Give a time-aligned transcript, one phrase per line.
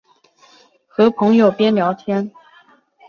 [0.87, 2.31] 和朋友边聊天